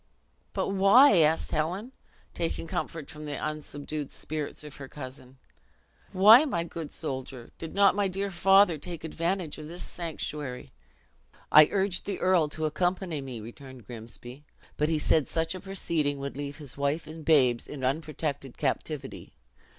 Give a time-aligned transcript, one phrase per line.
[0.53, 1.91] "But why," asked Helen,
[2.33, 5.37] taking comfort from the unsubdued spirits of her cousin,
[6.11, 10.71] "why, my good soldier, did not my dear father take advantage of this sanctuary?"
[11.51, 14.43] "I urged the earl to accompany me," returned Grimsby;
[14.75, 19.33] "but he said such a proceeding would leave his wife and babes in unprotected captivity.